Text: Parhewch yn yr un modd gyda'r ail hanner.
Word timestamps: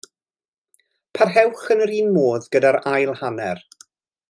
Parhewch 1.17 1.67
yn 1.75 1.85
yr 1.87 1.93
un 1.99 2.09
modd 2.17 2.49
gyda'r 2.57 2.81
ail 2.95 3.13
hanner. 3.23 3.63